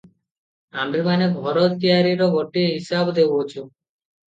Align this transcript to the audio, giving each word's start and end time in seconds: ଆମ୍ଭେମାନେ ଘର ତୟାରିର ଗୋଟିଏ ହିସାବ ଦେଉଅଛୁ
ଆମ୍ଭେମାନେ 0.83 1.27
ଘର 1.35 1.67
ତୟାରିର 1.85 2.31
ଗୋଟିଏ 2.39 2.73
ହିସାବ 2.73 3.17
ଦେଉଅଛୁ 3.21 3.71